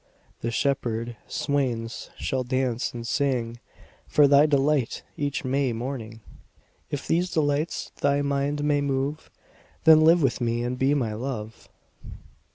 [0.39, 3.59] 20 The shepherd swains shall dance and sing
[4.07, 6.21] For thy delight each May morning:
[6.89, 9.29] If these delights thy mind may move,
[9.83, 11.69] Then live with me and be my Love.